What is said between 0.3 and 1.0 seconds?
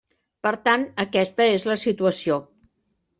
Per tant,